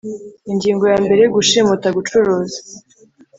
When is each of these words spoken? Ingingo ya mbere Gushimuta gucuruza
Ingingo 0.51 0.83
ya 0.91 0.97
mbere 1.05 1.23
Gushimuta 1.35 1.87
gucuruza 1.97 2.57